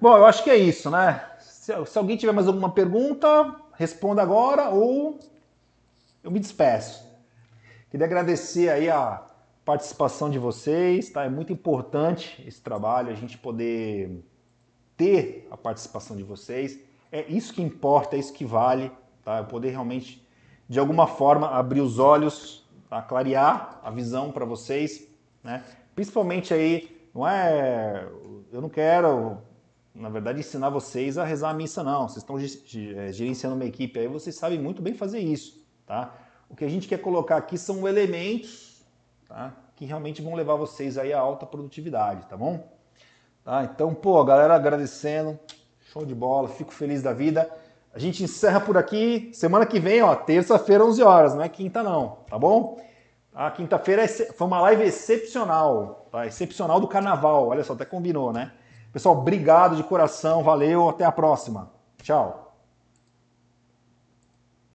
[0.00, 1.24] Bom, eu acho que é isso, né?
[1.38, 5.18] Se, se, alguém tiver mais alguma pergunta, responda agora ou
[6.22, 7.04] eu me despeço.
[7.90, 9.24] Queria agradecer aí a
[9.64, 11.24] participação de vocês, tá?
[11.24, 14.24] É muito importante esse trabalho, a gente poder
[14.96, 16.78] ter a participação de vocês.
[17.12, 18.90] É isso que importa, é isso que vale,
[19.22, 19.38] tá?
[19.38, 20.26] Eu poder realmente,
[20.68, 23.00] de alguma forma, abrir os olhos, tá?
[23.00, 25.64] clarear a visão para vocês né?
[25.94, 28.06] Principalmente aí, não é.
[28.52, 29.38] Eu não quero,
[29.94, 32.08] na verdade, ensinar vocês a rezar a missa, não.
[32.08, 36.14] Vocês estão é, gerenciando uma equipe aí, vocês sabem muito bem fazer isso, tá?
[36.48, 38.84] O que a gente quer colocar aqui são elementos
[39.26, 39.54] tá?
[39.74, 42.70] que realmente vão levar vocês aí a alta produtividade, tá bom?
[43.42, 43.64] Tá?
[43.64, 45.38] Então, pô, galera agradecendo,
[45.92, 47.50] show de bola, fico feliz da vida.
[47.94, 49.30] A gente encerra por aqui.
[49.34, 52.80] Semana que vem, ó, terça-feira, 11 horas, não é quinta não, tá bom?
[53.34, 56.26] A quinta-feira é foi uma live excepcional, tá?
[56.26, 57.48] Excepcional do carnaval.
[57.48, 58.52] Olha só, até combinou, né?
[58.90, 61.70] Pessoal, obrigado de coração, valeu, até a próxima.
[62.02, 62.41] Tchau.